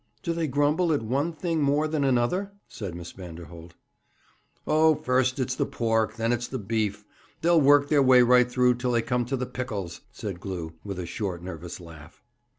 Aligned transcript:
'Do 0.23 0.33
they 0.33 0.47
grumble 0.47 0.91
at 0.91 1.03
one 1.03 1.31
thing 1.31 1.61
more 1.61 1.87
than 1.87 2.03
another?' 2.03 2.53
said 2.67 2.95
Miss 2.95 3.11
Vanderholt. 3.11 3.75
'Oh, 4.65 4.95
first 4.95 5.37
it's 5.37 5.53
the 5.53 5.67
pork, 5.67 6.15
then 6.15 6.33
it's 6.33 6.47
the 6.47 6.57
beef; 6.57 7.05
they'll 7.43 7.61
work 7.61 7.87
their 7.87 8.01
way 8.01 8.23
right 8.23 8.49
through 8.51 8.73
till 8.73 8.93
they 8.93 9.03
come 9.03 9.25
to 9.25 9.37
the 9.37 9.45
pickles,' 9.45 10.01
said 10.11 10.39
Glew, 10.39 10.73
with 10.83 10.97
a 10.97 11.05
short, 11.05 11.43
nervous 11.43 11.79
laugh. 11.79 12.23